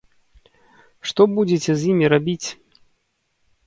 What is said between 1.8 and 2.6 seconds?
з імі рабіць?